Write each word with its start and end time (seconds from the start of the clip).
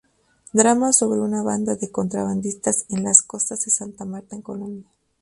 Drama 0.51 0.93
sobre 0.93 1.19
una 1.19 1.43
banda 1.43 1.75
de 1.75 1.91
contrabandistas 1.91 2.85
en 2.89 3.03
las 3.03 3.21
costas 3.21 3.65
de 3.65 3.69
Santa 3.69 4.03
Marta, 4.03 4.35
en 4.35 4.41
Colombia. 4.41 4.89